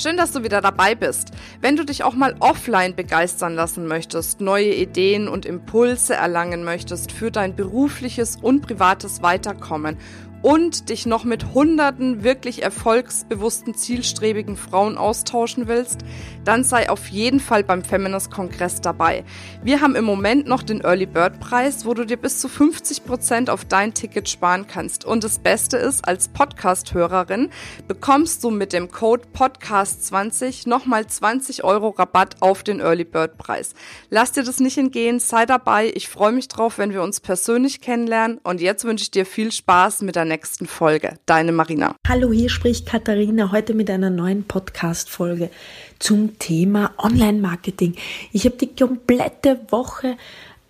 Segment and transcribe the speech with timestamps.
[0.00, 1.32] Schön, dass du wieder dabei bist.
[1.60, 7.10] Wenn du dich auch mal offline begeistern lassen möchtest, neue Ideen und Impulse erlangen möchtest
[7.10, 9.96] für dein berufliches und privates Weiterkommen
[10.42, 16.00] und dich noch mit hunderten wirklich erfolgsbewussten, zielstrebigen Frauen austauschen willst,
[16.44, 19.24] dann sei auf jeden Fall beim Feminist Kongress dabei.
[19.62, 23.04] Wir haben im Moment noch den Early Bird Preis, wo du dir bis zu 50
[23.04, 25.04] Prozent auf dein Ticket sparen kannst.
[25.04, 27.50] Und das Beste ist, als Podcast-Hörerin
[27.86, 33.74] bekommst du mit dem Code Podcast20 nochmal 20 Euro Rabatt auf den Early Bird Preis.
[34.10, 35.90] Lass dir das nicht entgehen, sei dabei.
[35.94, 38.38] Ich freue mich drauf, wenn wir uns persönlich kennenlernen.
[38.42, 41.18] Und jetzt wünsche ich dir viel Spaß mit der nächsten Folge.
[41.26, 41.96] Deine Marina.
[42.06, 45.50] Hallo, hier spricht Katharina heute mit einer neuen Podcast-Folge
[45.98, 47.96] zum Thema Online-Marketing.
[48.32, 50.16] Ich habe die komplette Woche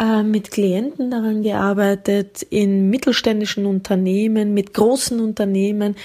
[0.00, 5.96] äh, mit Klienten daran gearbeitet, in mittelständischen Unternehmen, mit großen Unternehmen,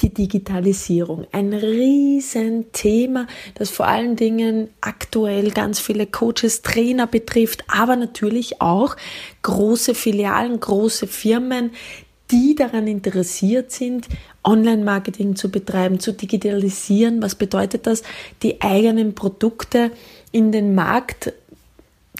[0.00, 1.26] die Digitalisierung.
[1.30, 8.96] Ein Riesenthema, das vor allen Dingen aktuell ganz viele Coaches, Trainer betrifft, aber natürlich auch
[9.42, 11.70] große Filialen, große Firmen,
[12.30, 14.08] die daran interessiert sind,
[14.44, 17.22] Online-Marketing zu betreiben, zu digitalisieren.
[17.22, 18.02] Was bedeutet das?
[18.42, 19.90] Die eigenen Produkte
[20.32, 21.32] in den Markt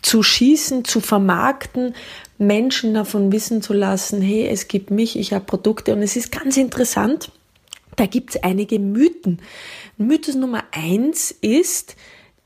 [0.02, 1.94] zu schießen, zu vermarkten,
[2.38, 5.94] Menschen davon wissen zu lassen, hey, es gibt mich, ich habe Produkte.
[5.94, 7.30] Und es ist ganz interessant,
[7.96, 9.40] da gibt es einige Mythen.
[9.98, 11.96] Mythos Nummer eins ist,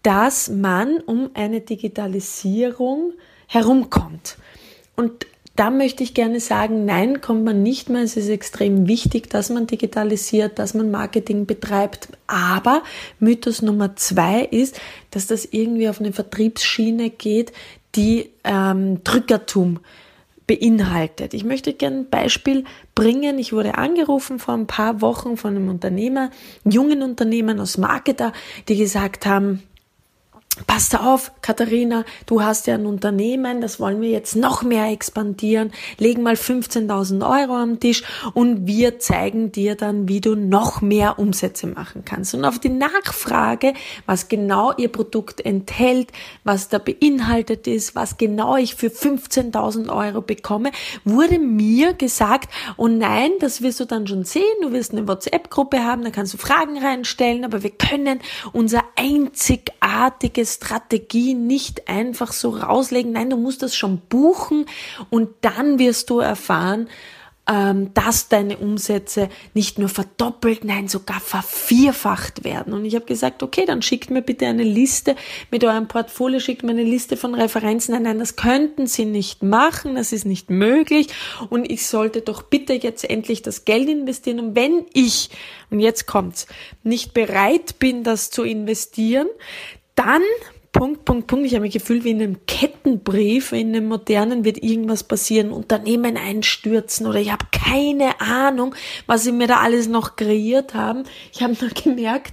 [0.02, 3.12] dass man um eine Digitalisierung
[3.46, 4.36] herumkommt.
[4.96, 5.26] Und
[5.56, 8.02] da möchte ich gerne sagen, nein, kommt man nicht mehr.
[8.02, 12.08] Es ist extrem wichtig, dass man digitalisiert, dass man Marketing betreibt.
[12.26, 12.82] Aber
[13.20, 14.80] Mythos Nummer zwei ist,
[15.12, 17.52] dass das irgendwie auf eine Vertriebsschiene geht,
[17.94, 19.78] die ähm, Drückertum
[20.46, 21.34] beinhaltet.
[21.34, 22.64] Ich möchte gerne ein Beispiel
[22.94, 23.38] bringen.
[23.38, 26.30] Ich wurde angerufen vor ein paar Wochen von einem Unternehmer,
[26.64, 28.32] jungen Unternehmern aus Marketer,
[28.68, 29.62] die gesagt haben,
[30.68, 35.72] Passt auf, Katharina, du hast ja ein Unternehmen, das wollen wir jetzt noch mehr expandieren.
[35.98, 38.04] Legen mal 15.000 Euro am Tisch
[38.34, 42.34] und wir zeigen dir dann, wie du noch mehr Umsätze machen kannst.
[42.34, 43.74] Und auf die Nachfrage,
[44.06, 46.12] was genau ihr Produkt enthält,
[46.44, 50.70] was da beinhaltet ist, was genau ich für 15.000 Euro bekomme,
[51.04, 54.44] wurde mir gesagt, oh nein, das wirst du dann schon sehen.
[54.62, 58.20] Du wirst eine WhatsApp-Gruppe haben, da kannst du Fragen reinstellen, aber wir können
[58.52, 63.12] unser einzigartiges Strategie nicht einfach so rauslegen.
[63.12, 64.66] Nein, du musst das schon buchen
[65.10, 66.88] und dann wirst du erfahren,
[67.46, 72.72] ähm, dass deine Umsätze nicht nur verdoppelt, nein, sogar vervierfacht werden.
[72.72, 75.14] Und ich habe gesagt, okay, dann schickt mir bitte eine Liste
[75.50, 77.92] mit eurem Portfolio, schickt mir eine Liste von Referenzen.
[77.92, 81.08] Nein, nein, das könnten sie nicht machen, das ist nicht möglich.
[81.50, 84.40] Und ich sollte doch bitte jetzt endlich das Geld investieren.
[84.40, 85.30] Und wenn ich,
[85.70, 86.46] und jetzt kommt's,
[86.82, 89.28] nicht bereit bin, das zu investieren,
[89.94, 90.22] dann
[90.74, 91.46] Punkt, Punkt, Punkt.
[91.46, 93.52] Ich habe mich gefühlt wie in einem Kettenbrief.
[93.52, 98.74] In einem modernen wird irgendwas passieren, Unternehmen einstürzen oder ich habe keine Ahnung,
[99.06, 101.04] was sie mir da alles noch kreiert haben.
[101.32, 102.32] Ich habe nur gemerkt,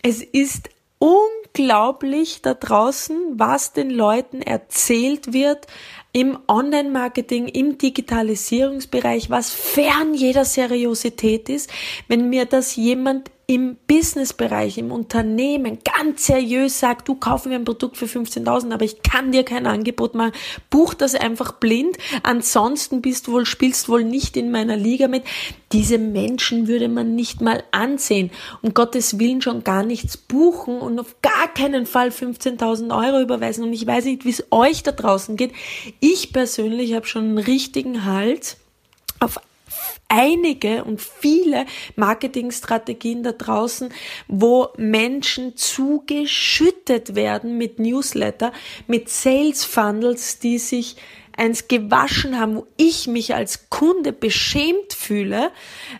[0.00, 5.66] es ist unglaublich da draußen, was den Leuten erzählt wird
[6.12, 11.68] im Online-Marketing, im Digitalisierungsbereich, was fern jeder Seriosität ist.
[12.06, 17.64] Wenn mir das jemand im Businessbereich, im Unternehmen ganz seriös sagt, du kaufen wir ein
[17.64, 20.32] Produkt für 15.000, aber ich kann dir kein Angebot machen,
[20.68, 25.22] buch das einfach blind, ansonsten bist du wohl, spielst wohl nicht in meiner Liga mit.
[25.70, 30.98] Diese Menschen würde man nicht mal ansehen, um Gottes Willen schon gar nichts buchen und
[30.98, 34.90] auf gar keinen Fall 15.000 Euro überweisen und ich weiß nicht, wie es euch da
[34.90, 35.52] draußen geht.
[36.00, 38.56] Ich persönlich habe schon einen richtigen Hals
[39.20, 39.38] auf
[40.08, 41.66] einige und viele
[41.96, 43.92] Marketingstrategien da draußen,
[44.28, 48.52] wo Menschen zugeschüttet werden mit Newsletter,
[48.86, 50.96] mit Sales Funnels, die sich
[51.36, 55.50] eins gewaschen haben, wo ich mich als Kunde beschämt fühle,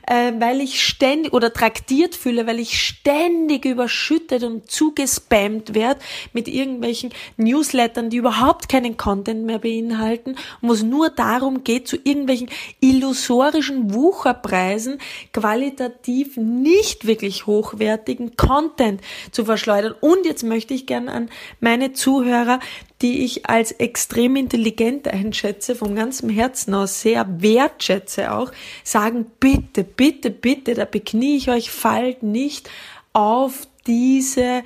[0.07, 6.01] äh, weil ich ständig oder traktiert fühle, weil ich ständig überschüttet und zugespammt werde
[6.33, 11.97] mit irgendwelchen Newslettern, die überhaupt keinen Content mehr beinhalten wo es nur darum geht, zu
[11.97, 12.49] irgendwelchen
[12.81, 14.99] illusorischen Wucherpreisen
[15.33, 19.01] qualitativ nicht wirklich hochwertigen Content
[19.31, 19.95] zu verschleudern.
[20.01, 21.31] Und jetzt möchte ich gerne an
[21.61, 22.61] meine Zuhörer
[23.03, 28.53] die ich als extrem intelligent einschätze, vom ganzen Herzen aus sehr wertschätze auch,
[28.85, 32.71] sagen, bitte, bitte, bitte, da beknie ich euch, fallt nicht
[33.13, 34.63] auf diese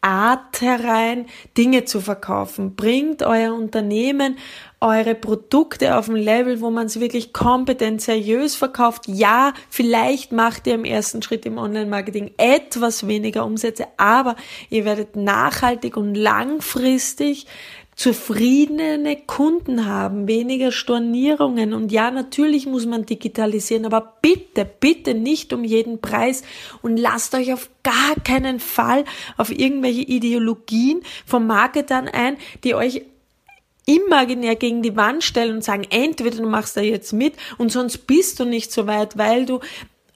[0.00, 1.26] Art herein,
[1.56, 2.74] Dinge zu verkaufen.
[2.74, 4.36] Bringt euer Unternehmen,
[4.82, 9.04] eure Produkte auf ein Level, wo man es wirklich kompetent, seriös verkauft.
[9.06, 14.36] Ja, vielleicht macht ihr im ersten Schritt im Online-Marketing etwas weniger Umsätze, aber
[14.70, 17.46] ihr werdet nachhaltig und langfristig
[17.94, 21.74] zufriedene Kunden haben, weniger Stornierungen.
[21.74, 26.42] Und ja, natürlich muss man digitalisieren, aber bitte, bitte nicht um jeden Preis
[26.80, 29.04] und lasst euch auf gar keinen Fall
[29.36, 33.02] auf irgendwelche Ideologien von Marketern ein, die euch
[33.86, 38.06] imaginär gegen die Wand stellen und sagen, entweder du machst da jetzt mit und sonst
[38.06, 39.60] bist du nicht so weit, weil du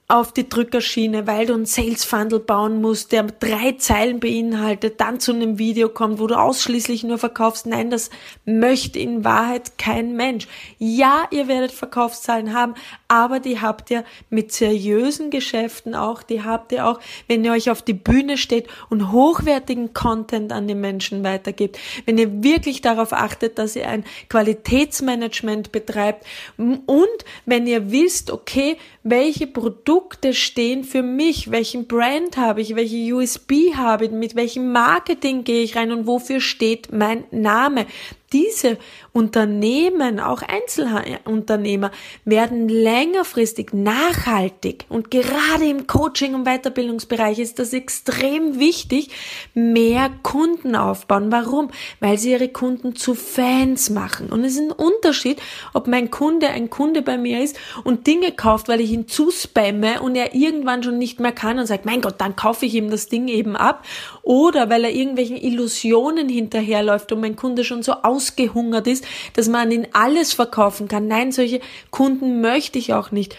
[0.08, 5.18] auf die Drückerschiene, weil du einen Sales Funnel bauen musst, der drei Zeilen beinhaltet, dann
[5.18, 7.66] zu einem Video kommt, wo du ausschließlich nur verkaufst.
[7.66, 8.10] Nein, das
[8.44, 10.46] möchte in Wahrheit kein Mensch.
[10.78, 12.74] Ja, ihr werdet Verkaufszahlen haben,
[13.08, 17.68] aber die habt ihr mit seriösen Geschäften auch, die habt ihr auch, wenn ihr euch
[17.70, 21.80] auf die Bühne steht und hochwertigen Content an die Menschen weitergibt.
[22.04, 26.24] Wenn ihr wirklich darauf achtet, dass ihr ein Qualitätsmanagement betreibt
[26.56, 27.08] und
[27.44, 29.95] wenn ihr wisst, okay, welche Produkte
[30.32, 35.62] stehen für mich, welchen Brand habe ich, welche USB habe ich, mit welchem Marketing gehe
[35.62, 35.92] ich rein?
[35.92, 37.86] Und wofür steht mein Name?
[38.32, 38.78] Diese
[39.16, 41.90] Unternehmen, auch Einzelunternehmer,
[42.24, 49.08] werden längerfristig nachhaltig und gerade im Coaching- und Weiterbildungsbereich ist das extrem wichtig,
[49.54, 51.32] mehr Kunden aufbauen.
[51.32, 51.70] Warum?
[52.00, 54.28] Weil sie ihre Kunden zu Fans machen.
[54.28, 55.40] Und es ist ein Unterschied,
[55.72, 60.02] ob mein Kunde ein Kunde bei mir ist und Dinge kauft, weil ich ihn zuspamme
[60.02, 62.90] und er irgendwann schon nicht mehr kann und sagt, mein Gott, dann kaufe ich ihm
[62.90, 63.86] das Ding eben ab.
[64.22, 69.48] Oder weil er irgendwelchen Illusionen hinterherläuft und mein Kunde schon so aus ausgehungert ist, dass
[69.48, 71.08] man ihn alles verkaufen kann.
[71.08, 71.60] Nein, solche
[71.90, 73.36] Kunden möchte ich auch nicht.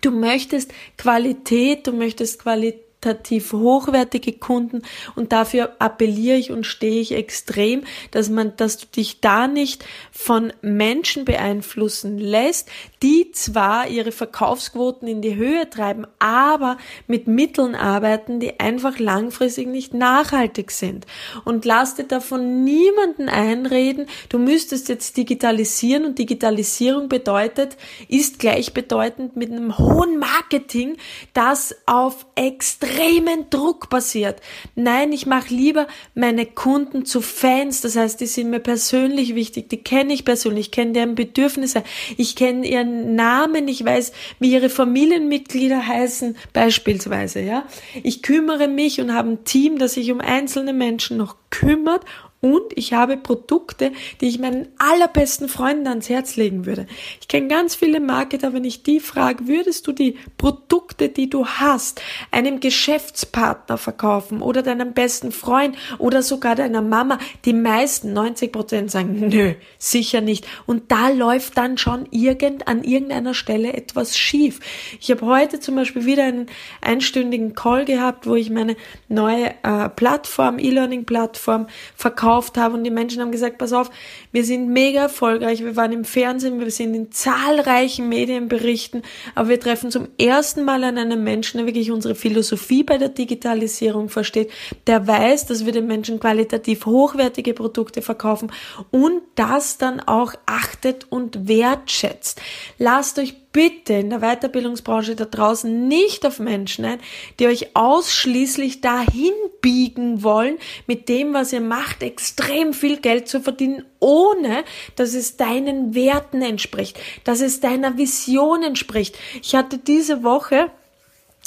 [0.00, 4.82] Du möchtest Qualität, du möchtest Qualität qualitativ hochwertige Kunden
[5.14, 9.84] und dafür appelliere ich und stehe ich extrem, dass man, dass du dich da nicht
[10.10, 12.70] von Menschen beeinflussen lässt,
[13.02, 19.66] die zwar ihre Verkaufsquoten in die Höhe treiben, aber mit Mitteln arbeiten, die einfach langfristig
[19.66, 21.06] nicht nachhaltig sind.
[21.44, 27.76] Und lass dir davon niemanden einreden, du müsstest jetzt digitalisieren und Digitalisierung bedeutet,
[28.08, 30.96] ist gleichbedeutend mit einem hohen Marketing,
[31.34, 34.40] das auf extrem extremen Druck passiert.
[34.74, 37.80] Nein, ich mache lieber meine Kunden zu Fans.
[37.80, 39.68] Das heißt, die sind mir persönlich wichtig.
[39.68, 41.82] Die kenne ich persönlich, ich kenne deren Bedürfnisse.
[42.16, 43.68] Ich kenne ihren Namen.
[43.68, 47.66] Ich weiß, wie ihre Familienmitglieder heißen, beispielsweise, ja.
[48.02, 52.04] Ich kümmere mich und habe ein Team, das sich um einzelne Menschen noch kümmert
[52.44, 56.86] und ich habe Produkte, die ich meinen allerbesten Freunden ans Herz legen würde.
[57.18, 61.46] Ich kenne ganz viele Marketer, wenn ich die frage, würdest du die Produkte, die du
[61.46, 67.18] hast, einem Geschäftspartner verkaufen oder deinem besten Freund oder sogar deiner Mama?
[67.46, 70.46] Die meisten, 90 Prozent sagen, nö, sicher nicht.
[70.66, 74.60] Und da läuft dann schon irgend, an irgendeiner Stelle etwas schief.
[75.00, 76.48] Ich habe heute zum Beispiel wieder einen
[76.82, 78.76] einstündigen Call gehabt, wo ich meine
[79.08, 83.90] neue äh, Plattform, E-Learning-Plattform verkaufe verkauft habe und die Menschen haben gesagt, pass auf,
[84.32, 89.02] wir sind mega erfolgreich, wir waren im Fernsehen, wir sind in zahlreichen Medienberichten,
[89.34, 93.10] aber wir treffen zum ersten Mal an einen Menschen, der wirklich unsere Philosophie bei der
[93.10, 94.50] Digitalisierung versteht,
[94.86, 98.50] der weiß, dass wir den Menschen qualitativ hochwertige Produkte verkaufen
[98.90, 102.40] und das dann auch achtet und wertschätzt.
[102.78, 106.98] Lasst euch bitte in der Weiterbildungsbranche da draußen nicht auf Menschen ein,
[107.38, 109.32] die euch ausschließlich dahin
[109.62, 114.64] biegen wollen, mit dem, was ihr macht, extrem viel Geld zu verdienen, ohne
[114.96, 119.16] dass es deinen Werten entspricht, dass es deiner Vision entspricht.
[119.40, 120.70] Ich hatte diese Woche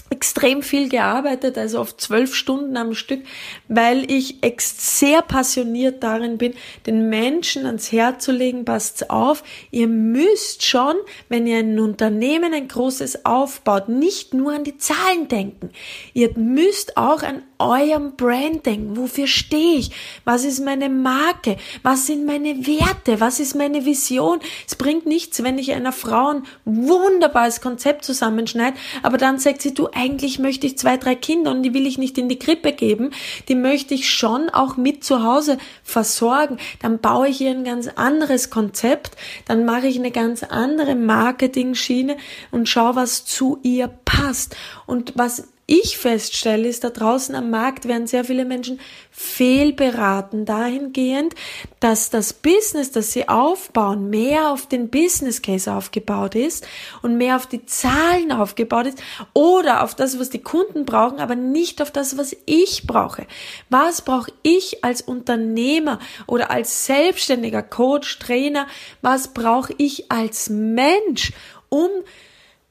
[0.09, 3.21] extrem viel gearbeitet, also auf zwölf Stunden am Stück,
[3.67, 6.53] weil ich sehr passioniert darin bin,
[6.85, 10.95] den Menschen ans Herz zu legen, passt auf, ihr müsst schon,
[11.29, 15.69] wenn ihr ein Unternehmen, ein großes aufbaut, nicht nur an die Zahlen denken.
[16.13, 18.97] Ihr müsst auch an eurem Brand denken.
[18.97, 19.91] Wofür stehe ich?
[20.25, 21.57] Was ist meine Marke?
[21.83, 23.19] Was sind meine Werte?
[23.19, 24.39] Was ist meine Vision?
[24.67, 29.73] Es bringt nichts, wenn ich einer Frau ein wunderbares Konzept zusammenschneide, aber dann sagt sie,
[29.73, 32.73] du, eigentlich möchte ich zwei, drei Kinder und die will ich nicht in die Krippe
[32.73, 33.11] geben.
[33.47, 36.57] Die möchte ich schon auch mit zu Hause versorgen.
[36.81, 39.15] Dann baue ich ihr ein ganz anderes Konzept.
[39.45, 42.17] Dann mache ich eine ganz andere Marketing-Schiene
[42.51, 44.55] und schaue, was zu ihr passt.
[44.85, 48.79] Und was ich feststelle, ist da draußen am Markt werden sehr viele Menschen
[49.11, 51.35] fehlberaten dahingehend,
[51.81, 56.65] dass das Business, das sie aufbauen, mehr auf den Business Case aufgebaut ist
[57.01, 61.35] und mehr auf die Zahlen aufgebaut ist oder auf das, was die Kunden brauchen, aber
[61.35, 63.27] nicht auf das, was ich brauche.
[63.69, 68.67] Was brauche ich als Unternehmer oder als selbstständiger Coach, Trainer?
[69.01, 71.33] Was brauche ich als Mensch,
[71.67, 71.89] um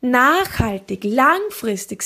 [0.01, 2.03] nachhaltig, langfristig,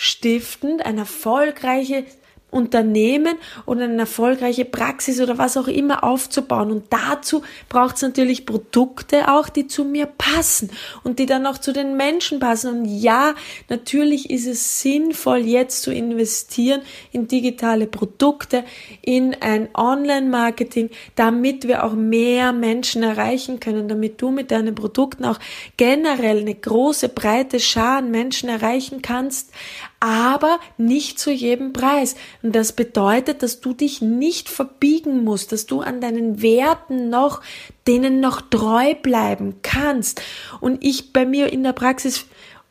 [0.00, 2.04] sinnstiftend ein erfolgreiches
[2.50, 6.70] Unternehmen oder eine erfolgreiche Praxis oder was auch immer aufzubauen.
[6.70, 10.70] Und dazu braucht es natürlich Produkte auch, die zu mir passen
[11.04, 12.80] und die dann auch zu den Menschen passen.
[12.80, 13.34] Und ja,
[13.68, 18.64] natürlich ist es sinnvoll, jetzt zu investieren in digitale Produkte,
[19.02, 25.24] in ein Online-Marketing, damit wir auch mehr Menschen erreichen können, damit du mit deinen Produkten
[25.24, 25.38] auch
[25.76, 29.52] generell eine große, breite Schar an Menschen erreichen kannst
[30.00, 32.16] aber nicht zu jedem Preis.
[32.42, 37.42] Und das bedeutet, dass du dich nicht verbiegen musst, dass du an deinen Werten noch,
[37.86, 40.22] denen noch treu bleiben kannst.
[40.60, 42.26] Und ich bei mir in der Praxis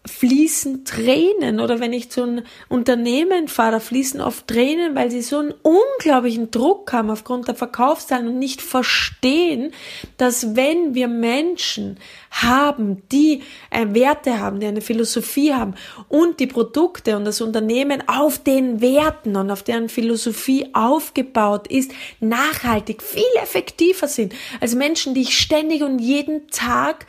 [0.10, 5.38] fließen Tränen oder wenn ich zu einem Unternehmen fahre, fließen oft Tränen, weil sie so
[5.38, 9.72] einen unglaublichen Druck haben aufgrund der Verkaufszahlen und nicht verstehen,
[10.18, 11.98] dass wenn wir Menschen
[12.32, 15.75] haben, die äh, Werte haben, die eine Philosophie haben
[16.08, 21.92] und die Produkte und das Unternehmen auf den Werten und auf deren Philosophie aufgebaut ist,
[22.20, 24.34] nachhaltig viel effektiver sind.
[24.60, 27.06] Als Menschen, die ich ständig und jeden Tag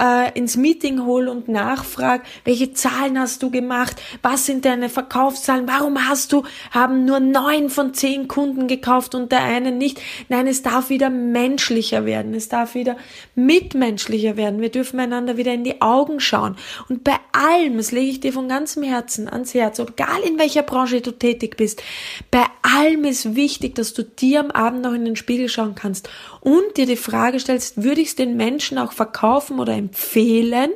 [0.00, 5.68] äh, ins Meeting hole und nachfrage, welche Zahlen hast du gemacht, was sind deine Verkaufszahlen,
[5.68, 10.00] warum hast du, haben nur neun von zehn Kunden gekauft und der eine nicht.
[10.28, 12.96] Nein, es darf wieder menschlicher werden, es darf wieder
[13.34, 14.60] mitmenschlicher werden.
[14.60, 16.56] Wir dürfen einander wieder in die Augen schauen.
[16.88, 20.62] Und bei allem, das lege ich dir von ganzem Herzen ans Herz, egal in welcher
[20.62, 21.82] Branche du tätig bist,
[22.30, 26.08] bei allem ist wichtig, dass du dir am Abend noch in den Spiegel schauen kannst
[26.40, 30.70] und dir die Frage stellst, würde ich es den Menschen auch verkaufen oder empfehlen,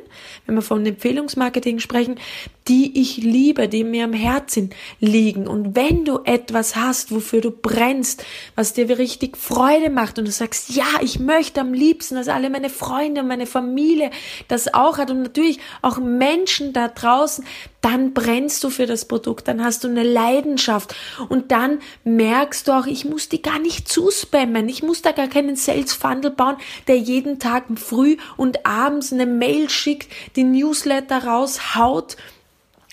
[0.45, 2.19] wenn wir von Empfehlungsmarketing sprechen,
[2.67, 5.47] die ich liebe, die mir am Herzen liegen.
[5.47, 8.23] Und wenn du etwas hast, wofür du brennst,
[8.55, 12.49] was dir richtig Freude macht und du sagst, ja, ich möchte am liebsten, dass alle
[12.49, 14.11] meine Freunde und meine Familie
[14.47, 17.45] das auch hat und natürlich auch Menschen da draußen,
[17.81, 20.95] dann brennst du für das Produkt, dann hast du eine Leidenschaft
[21.27, 25.27] und dann merkst du auch, ich muss die gar nicht zuspammen, ich muss da gar
[25.27, 26.55] keinen Sales Funnel bauen,
[26.87, 32.15] der jeden Tag früh und abends eine Mail schickt, die Newsletter raushaut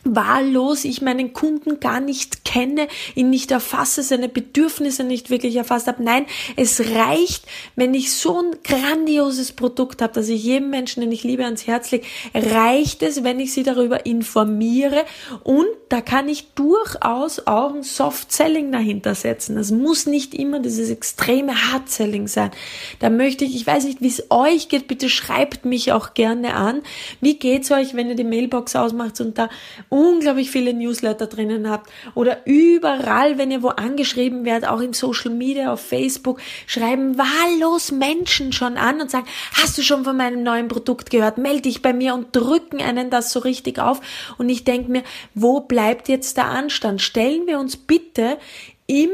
[0.05, 5.87] wahllos, ich meinen Kunden gar nicht kenne, ihn nicht erfasse, seine Bedürfnisse nicht wirklich erfasst
[5.87, 6.03] habe.
[6.03, 6.27] Nein,
[6.57, 7.45] es reicht,
[7.77, 11.67] wenn ich so ein grandioses Produkt habe, dass ich jedem Menschen, den ich liebe, ans
[11.67, 15.05] Herz lege, reicht es, wenn ich sie darüber informiere
[15.45, 19.57] und da kann ich durchaus auch ein Soft-Selling dahinter setzen.
[19.57, 22.53] Das muss nicht immer dieses extreme Hard-Selling sein.
[23.01, 26.55] Da möchte ich, ich weiß nicht, wie es euch geht, bitte schreibt mich auch gerne
[26.55, 26.83] an.
[27.21, 29.49] Wie geht's euch, wenn ihr die Mailbox ausmacht und da
[29.91, 35.33] unglaublich viele Newsletter drinnen habt oder überall, wenn ihr wo angeschrieben werdet, auch in Social
[35.33, 40.43] Media, auf Facebook, schreiben wahllos Menschen schon an und sagen, hast du schon von meinem
[40.43, 41.37] neuen Produkt gehört?
[41.37, 44.01] Melde dich bei mir und drücken einen das so richtig auf.
[44.39, 45.03] Und ich denke mir,
[45.35, 47.03] wo bleibt jetzt der Anstand?
[47.03, 48.39] Stellen wir uns bitte
[48.87, 49.11] im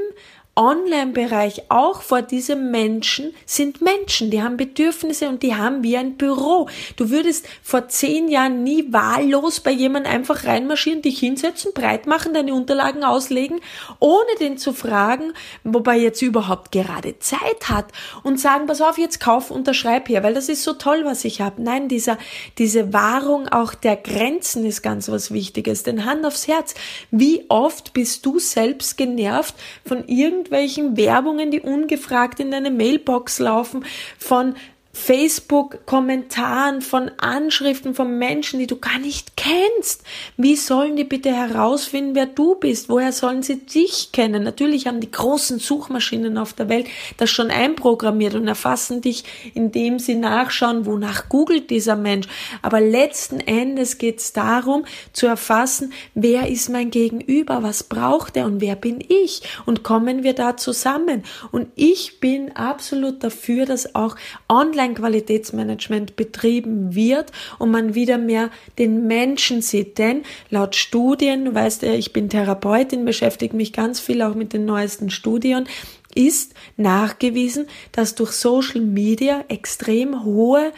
[0.56, 6.16] Online-Bereich auch vor diesem Menschen sind Menschen, die haben Bedürfnisse und die haben wie ein
[6.16, 6.70] Büro.
[6.96, 12.32] Du würdest vor zehn Jahren nie wahllos bei jemandem einfach reinmarschieren, dich hinsetzen, breit machen,
[12.32, 13.60] deine Unterlagen auslegen,
[14.00, 19.20] ohne den zu fragen, wobei jetzt überhaupt gerade Zeit hat und sagen, pass auf, jetzt
[19.20, 21.60] kauf, unterschreib hier, weil das ist so toll, was ich habe.
[21.60, 22.16] Nein, dieser,
[22.56, 25.82] diese Wahrung auch der Grenzen ist ganz was Wichtiges.
[25.82, 26.74] Denn Hand aufs Herz,
[27.10, 33.38] wie oft bist du selbst genervt von irgendeinem irgendwelchen Werbungen, die ungefragt in deine Mailbox
[33.38, 33.84] laufen,
[34.18, 34.54] von
[34.96, 40.02] Facebook-Kommentaren, von Anschriften von Menschen, die du gar nicht kennst.
[40.38, 42.88] Wie sollen die bitte herausfinden, wer du bist?
[42.88, 44.42] Woher sollen sie dich kennen?
[44.42, 46.88] Natürlich haben die großen Suchmaschinen auf der Welt
[47.18, 49.24] das schon einprogrammiert und erfassen dich,
[49.54, 52.26] indem sie nachschauen, wonach googelt dieser Mensch.
[52.62, 58.46] Aber letzten Endes geht es darum, zu erfassen, wer ist mein Gegenüber, was braucht er
[58.46, 59.42] und wer bin ich?
[59.66, 61.22] Und kommen wir da zusammen?
[61.52, 64.16] Und ich bin absolut dafür, dass auch
[64.48, 69.98] online Online-Qualitätsmanagement betrieben wird und man wieder mehr den Menschen sieht.
[69.98, 74.52] Denn laut Studien, du weißt ja, ich bin Therapeutin, beschäftige mich ganz viel auch mit
[74.52, 75.66] den neuesten Studien,
[76.14, 80.72] ist nachgewiesen, dass durch Social Media extrem hohe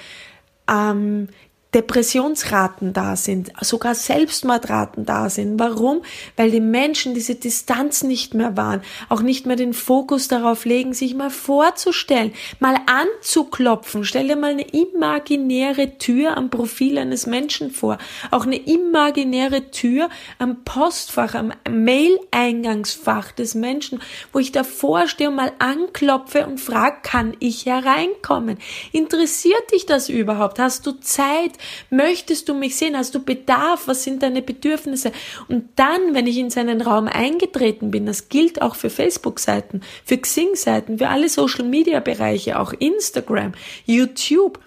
[0.69, 1.29] ähm,
[1.75, 5.59] Depressionsraten da sind, sogar Selbstmordraten da sind.
[5.61, 6.01] Warum?
[6.35, 10.95] Weil die Menschen diese Distanz nicht mehr wahren, auch nicht mehr den Fokus darauf legen,
[10.95, 14.05] sich mal vorzustellen, mal anzuklopfen.
[14.05, 17.99] Stell dir mal eine imaginäre Tür am Profil eines Menschen vor,
[18.31, 20.09] auch eine imaginäre Tür
[20.39, 24.01] am Postfach, am Mail-Eingangsfach des Menschen,
[24.33, 28.57] wo ich davor stehe und mal anklopfe und frage, kann ich hereinkommen?
[28.93, 30.59] Interessiert dich das überhaupt?
[30.59, 31.58] Hast du Zeit?
[31.91, 32.97] Möchtest du mich sehen?
[32.97, 33.87] Hast du Bedarf?
[33.87, 35.13] Was sind deine Bedürfnisse?
[35.49, 40.19] Und dann, wenn ich in seinen Raum eingetreten bin, das gilt auch für Facebook-Seiten, für
[40.19, 43.53] Xing-Seiten, für alle Social-Media-Bereiche, auch Instagram,
[43.85, 44.59] YouTube,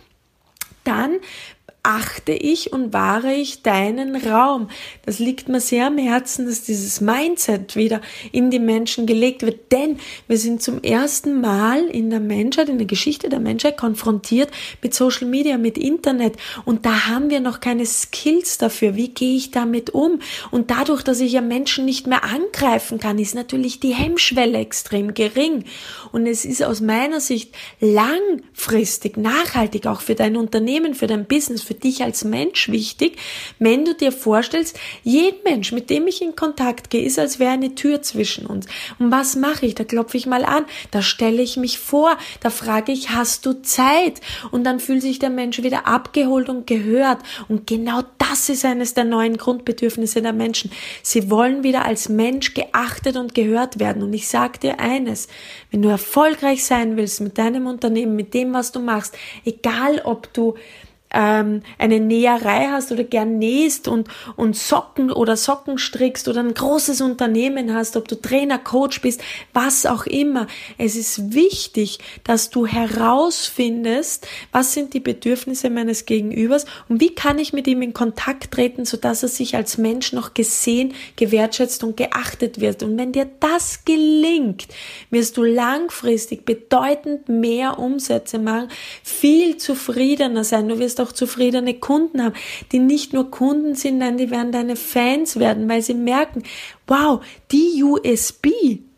[0.84, 1.20] dann
[1.84, 4.70] achte ich und wahre ich deinen Raum.
[5.04, 9.72] Das liegt mir sehr am Herzen, dass dieses Mindset wieder in die Menschen gelegt wird,
[9.72, 9.98] denn
[10.28, 14.52] wir sind zum ersten Mal in der Menschheit, in der Geschichte der Menschheit konfrontiert
[14.84, 16.36] mit Social Media, mit Internet
[16.66, 18.96] und da haben wir noch keine Skills dafür.
[18.96, 20.20] Wie gehe ich damit um?
[20.52, 25.16] Und dadurch, dass ich ja Menschen nicht mehr angreifen kann, ist natürlich die Hemmschwelle extrem
[25.16, 25.64] gering
[26.12, 31.64] und es ist aus meiner Sicht langfristig, nachhaltig auch für dein Unternehmen, für dein Business,
[31.64, 33.18] für dich als Mensch wichtig,
[33.60, 37.52] wenn du dir vorstellst, jeden Mensch, mit dem ich in Kontakt gehe, ist, als wäre
[37.52, 38.68] eine Tür zwischen uns.
[39.00, 39.76] Und was mache ich?
[39.76, 43.62] Da klopfe ich mal an, da stelle ich mich vor, da frage ich, hast du
[43.62, 44.22] Zeit?
[44.52, 47.20] Und dann fühlt sich der Mensch wieder abgeholt und gehört.
[47.48, 50.72] Und genau das ist eines der neuen Grundbedürfnisse der Menschen.
[51.04, 54.04] Sie wollen wieder als Mensch geachtet und gehört werden.
[54.04, 55.28] Und ich sage dir eines,
[55.72, 60.34] wenn du erfolgreich sein willst mit deinem Unternehmen, mit dem, was du machst, egal ob
[60.34, 60.56] du
[61.14, 66.54] ähm, eine Näherei hast oder gern nähst und, und Socken oder Socken strickst oder ein
[66.54, 69.22] großes Unternehmen hast, ob du Trainer, Coach bist,
[69.54, 70.48] was auch immer.
[70.78, 77.40] Es ist wichtig, dass du herausfindest, was sind die Bedürfnisse meines Gegenübers und wie kann
[77.40, 81.98] ich mit ihm in Kontakt treten, sodass er sich als Mensch noch gesehen, gewertschätzt und
[81.98, 82.84] geachtet wird.
[82.84, 84.68] Und wenn dir das gelingt,
[85.10, 88.70] wirst du langfristig bedeutend mehr Umsätze machen,
[89.04, 90.68] viel zufriedener sein.
[90.68, 92.36] Du wirst auch zufriedene Kunden haben,
[92.72, 96.44] die nicht nur Kunden sind, nein, die werden deine Fans werden, weil sie merken,
[96.88, 98.48] wow, die USB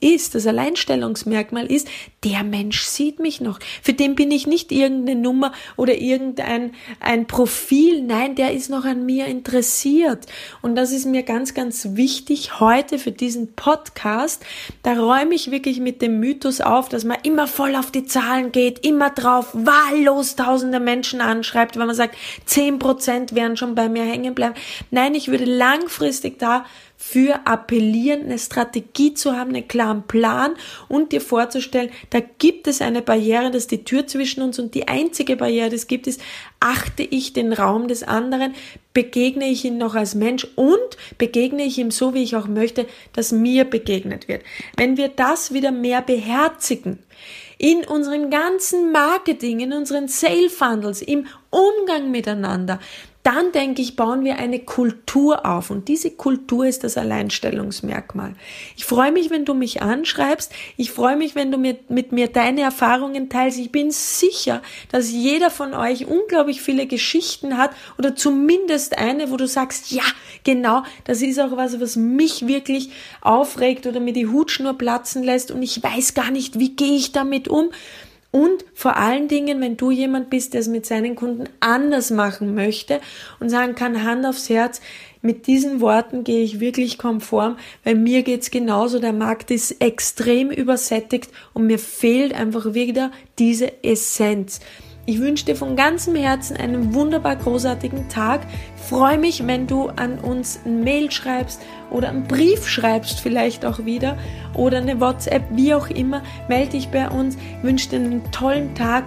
[0.04, 1.88] ist, das Alleinstellungsmerkmal ist,
[2.24, 3.60] der Mensch sieht mich noch.
[3.82, 8.02] Für den bin ich nicht irgendeine Nummer oder irgendein ein Profil.
[8.02, 10.26] Nein, der ist noch an mir interessiert.
[10.62, 14.46] Und das ist mir ganz, ganz wichtig heute für diesen Podcast.
[14.84, 18.52] Da räume ich wirklich mit dem Mythos auf, dass man immer voll auf die Zahlen
[18.52, 23.90] geht, immer drauf wahllos tausende Menschen anschreibt, wenn man sagt, zehn Prozent werden schon bei
[23.90, 24.56] mir hängen bleiben.
[24.92, 26.66] Nein, ich würde langfristig da
[27.06, 30.56] für appellieren, eine Strategie zu haben, einen klaren Plan
[30.88, 34.74] und dir vorzustellen, da gibt es eine Barriere, das ist die Tür zwischen uns und
[34.74, 36.22] die einzige Barriere, die es gibt, ist,
[36.60, 38.54] achte ich den Raum des anderen,
[38.94, 40.78] begegne ich ihn noch als Mensch und
[41.18, 44.44] begegne ich ihm so, wie ich auch möchte, dass mir begegnet wird.
[44.78, 47.00] Wenn wir das wieder mehr beherzigen,
[47.58, 52.80] in unserem ganzen Marketing, in unseren Sale Funnels, im Umgang miteinander,
[53.24, 58.36] dann denke ich, bauen wir eine Kultur auf und diese Kultur ist das Alleinstellungsmerkmal.
[58.76, 60.52] Ich freue mich, wenn du mich anschreibst.
[60.76, 63.60] Ich freue mich, wenn du mit, mit mir deine Erfahrungen teilst.
[63.60, 69.38] Ich bin sicher, dass jeder von euch unglaublich viele Geschichten hat oder zumindest eine, wo
[69.38, 70.04] du sagst, ja,
[70.44, 72.90] genau, das ist auch was, was mich wirklich
[73.22, 77.14] aufregt oder mir die Hutschnur platzen lässt und ich weiß gar nicht, wie gehe ich
[77.14, 77.70] damit um.
[78.36, 82.56] Und vor allen Dingen, wenn du jemand bist, der es mit seinen Kunden anders machen
[82.56, 83.00] möchte
[83.40, 84.82] und sagen kann, Hand aufs Herz,
[85.22, 88.98] mit diesen Worten gehe ich wirklich konform, weil mir geht's genauso.
[88.98, 94.62] Der Markt ist extrem übersättigt und mir fehlt einfach wieder diese Essenz.
[95.06, 98.40] Ich wünsche dir von ganzem Herzen einen wunderbar großartigen Tag.
[98.78, 101.62] Freue mich, wenn du an uns ein Mail schreibst
[101.92, 104.18] oder einen Brief schreibst, vielleicht auch wieder
[104.54, 106.24] oder eine WhatsApp, wie auch immer.
[106.48, 107.36] Melde dich bei uns.
[107.36, 109.06] Ich wünsche dir einen tollen Tag.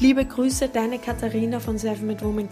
[0.00, 2.48] Liebe Grüße, deine Katharina von Self Woman.